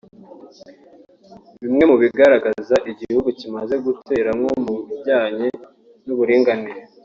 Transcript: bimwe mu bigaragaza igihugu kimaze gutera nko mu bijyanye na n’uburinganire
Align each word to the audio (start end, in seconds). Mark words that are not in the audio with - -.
bimwe 1.61 1.83
mu 1.89 1.95
bigaragaza 2.03 2.75
igihugu 2.91 3.27
kimaze 3.39 3.75
gutera 3.85 4.29
nko 4.37 4.51
mu 4.63 4.73
bijyanye 4.87 5.45
na 5.59 5.67
n’uburinganire 6.05 6.81